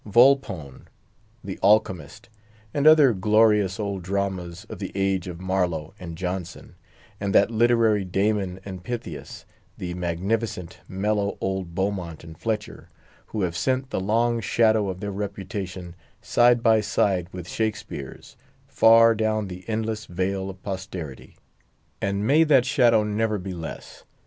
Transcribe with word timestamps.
"Volpone," 0.03 0.87
"The 1.43 1.59
Alchymist," 1.61 2.27
and 2.73 2.87
other 2.87 3.13
glorious 3.13 3.79
old 3.79 4.01
dramas 4.01 4.65
of 4.67 4.79
the 4.79 4.91
age 4.95 5.27
of 5.27 5.39
Marlow 5.39 5.93
and 5.99 6.17
Jonson, 6.17 6.73
and 7.19 7.35
that 7.35 7.51
literary 7.51 8.03
Damon 8.03 8.59
and 8.65 8.83
Pythias, 8.83 9.45
the 9.77 9.93
magnificent, 9.93 10.79
mellow 10.87 11.37
old 11.39 11.75
Beaumont 11.75 12.23
and 12.23 12.35
Fletcher, 12.35 12.89
who 13.27 13.43
have 13.43 13.55
sent 13.55 13.91
the 13.91 13.99
long 13.99 14.39
shadow 14.41 14.89
of 14.89 15.01
their 15.01 15.11
reputation, 15.11 15.95
side 16.19 16.63
by 16.63 16.81
side 16.81 17.27
with 17.31 17.47
Shakspeare's, 17.47 18.35
far 18.67 19.13
down 19.13 19.49
the 19.49 19.63
endless 19.69 20.07
vale 20.07 20.49
of 20.49 20.63
posterity. 20.63 21.37
And 22.01 22.25
may 22.25 22.43
that 22.45 22.65
shadow 22.65 23.03
never 23.03 23.37
be 23.37 23.53
less! 23.53 24.03